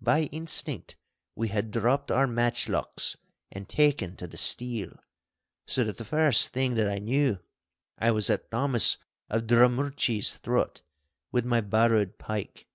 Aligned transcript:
By 0.00 0.28
instinct 0.30 0.94
we 1.34 1.48
had 1.48 1.72
dropped 1.72 2.12
our 2.12 2.28
matchlocks 2.28 3.16
and 3.50 3.68
taken 3.68 4.14
to 4.18 4.28
the 4.28 4.36
steel, 4.36 4.94
so 5.66 5.82
that 5.82 5.96
the 5.98 6.04
first 6.04 6.50
thing 6.50 6.76
that 6.76 6.86
I 6.88 6.98
knew, 6.98 7.40
I 7.98 8.12
was 8.12 8.30
at 8.30 8.52
Thomas 8.52 8.98
of 9.28 9.48
Drummurchie's 9.48 10.36
throat 10.38 10.82
with 11.32 11.44
my 11.44 11.60
borrowed 11.60 12.18
pike. 12.18 12.68